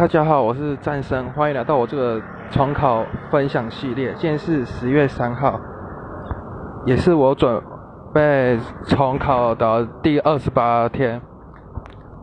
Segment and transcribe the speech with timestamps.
[0.00, 2.18] 大家好，我是战生，欢迎来到我这个
[2.50, 4.14] 重考分享系列。
[4.14, 5.60] 今天是十月三号，
[6.86, 7.62] 也是我准
[8.10, 11.20] 备重考的第二十八天。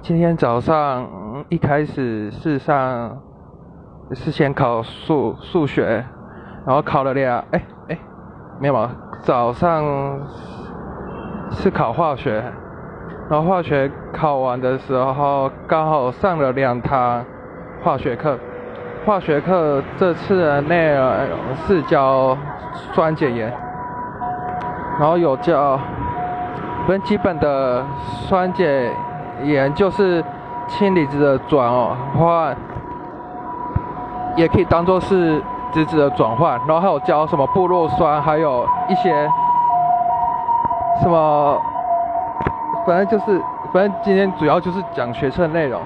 [0.00, 1.06] 今天早上
[1.50, 3.20] 一开始是上
[4.12, 6.02] 是先考数数学，
[6.66, 7.98] 然后考了两，哎哎，
[8.58, 8.88] 没有，
[9.20, 9.84] 早上
[11.50, 12.42] 是考化学，
[13.28, 17.22] 然后化学考完的时候刚好上了两堂。
[17.82, 18.36] 化学课，
[19.06, 22.36] 化学课这次的内容是教
[22.92, 23.52] 酸碱盐，
[24.98, 25.78] 然后有教
[26.86, 28.66] 很基本的酸碱
[29.44, 30.22] 盐，就是
[30.66, 31.70] 氢离子的转
[32.16, 32.56] 换，
[34.36, 35.40] 也可以当做是
[35.72, 39.10] 质子的转换，然后还有教什么布洛酸，还有一些
[41.00, 41.62] 什么，
[42.84, 43.40] 反正就是，
[43.72, 45.80] 反正今天主要就是讲学测内容。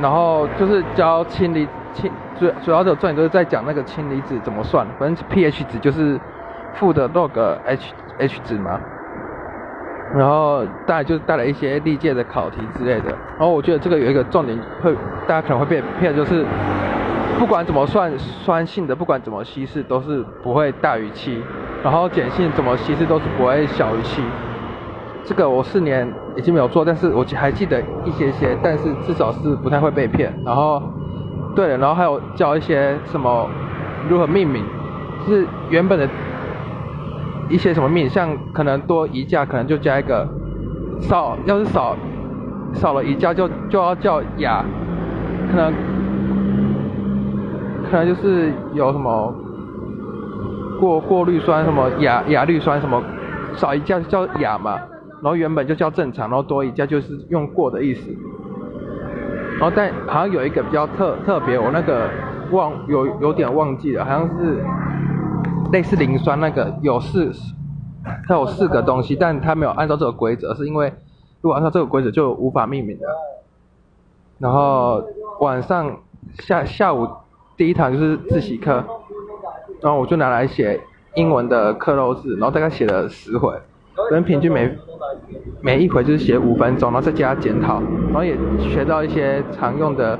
[0.00, 6.20] 然后就是教氢离氢主主要的重点都是在讲那个氢离子怎么算，反正 pH 值就是
[6.74, 7.30] 负的 log
[7.64, 8.78] H H 值嘛。
[10.14, 13.08] 然后大概就是带来一些历届的考题之类的。
[13.10, 14.94] 然后我觉得这个有一个重点会
[15.26, 16.44] 大家可能会被骗，就是
[17.38, 21.42] 不管怎么算酸性的，不管怎么稀释都是不会大于七，
[21.82, 24.22] 然后碱性怎么稀释都是不会小于七。
[25.26, 30.32] 这个我四年已经没有做，但是我还记得一些些，但是至少是不太会被骗。
[30.44, 30.80] 然后，
[31.56, 33.50] 对，然后还有教一些什么
[34.08, 34.64] 如何命名，
[35.26, 36.08] 是原本的
[37.48, 40.24] 一些什么命，像可能多一架，可能就加一个
[41.00, 41.96] 少，要是少
[42.72, 44.64] 少了一架就就要叫亚，
[45.50, 45.74] 可能
[47.90, 49.34] 可能就是有什么
[50.78, 53.02] 过过滤酸什么亚亚氯酸什么
[53.56, 54.78] 少一架就叫亚嘛。
[55.26, 58.16] 然后原本就叫正常，然后多一加就是用过的意思。
[59.58, 62.08] 然后但好像有一个比较特特别，我那个
[62.52, 64.64] 忘有有点忘记了，好像是
[65.72, 67.32] 类似磷酸那个有四，
[68.28, 70.94] 它有四个东西，但它没有按照这个规则，是因为
[71.40, 73.06] 如果按照这个规则就无法命名的。
[74.38, 75.02] 然后
[75.40, 76.02] 晚上
[76.38, 77.08] 下下午
[77.56, 78.74] 第一堂就是自习课，
[79.80, 80.80] 然后我就拿来写
[81.16, 83.52] 英文的课漏字，然后大概写了十回。
[84.10, 84.70] 跟平均每
[85.62, 90.18] 每一回就是写五分钟，然后再加检讨，然后也学到一些常用的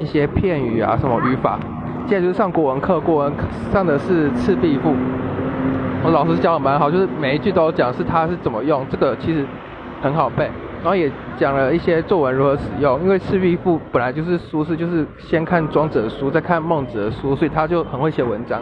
[0.00, 1.58] 一些片语啊，什么语法。
[2.06, 3.32] 接着就是上国文课，国文
[3.72, 4.90] 上的是《赤壁赋》，
[6.04, 9.46] 我老师教的蛮好，就是每一句都讲是他是怎么用，这个其实
[10.00, 10.50] 很好背。
[10.82, 18.60] 然后也讲了一些作文如何使用，因为《赤壁赋》本来就是苏轼，就是先看庄子的书，再看孟子的书，所以他就很会写文章。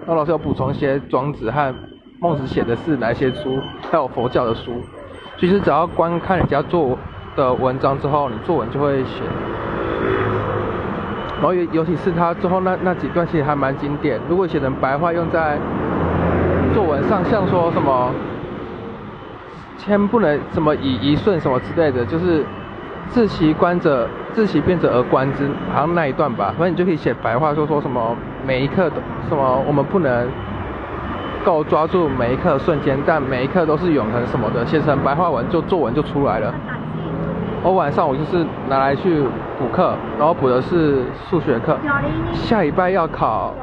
[0.00, 1.74] 然后老师有补充一些庄子和。
[2.22, 3.60] 孟子写的是哪些书？
[3.90, 4.80] 还有佛教的书。
[5.40, 6.96] 其实只要观看人家做
[7.34, 9.24] 的文章之后，你作文就会写。
[11.38, 14.20] 然后尤尤其是他最后那那几段，其实还蛮经典。
[14.28, 15.58] 如果写成白话用在
[16.72, 18.12] 作文上，像说什么
[19.76, 22.44] “千不能什么以一顺”什么之类的，就是
[23.10, 26.54] “自其观者，自其变者而观之”，好像那一段吧。
[26.56, 28.16] 反正你就可以写白话，说说什么
[28.46, 28.96] 每一刻都
[29.28, 30.28] 什么我们不能。
[31.44, 36.54] 够抓住每一刻瞬间，但每一刻都是永恒什么的，写成白话文就作文就出来了。
[37.62, 39.22] 我晚上我就是拿来去
[39.58, 41.78] 补课，然后补的是数学课。
[42.32, 43.54] 下礼拜要考，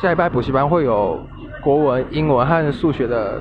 [0.00, 1.24] 下礼拜补习班会有
[1.60, 3.40] 国文、英文和数学的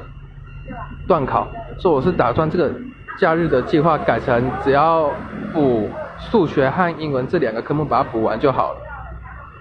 [1.07, 1.47] 段考，
[1.79, 2.71] 所以我是打算这个
[3.17, 5.09] 假日的计划改成只要
[5.51, 5.89] 补
[6.19, 8.79] 数学和英文这两个科目把它补完就好了。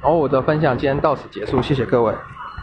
[0.03, 2.13] 然后我的分享今天到此结束，谢谢各位。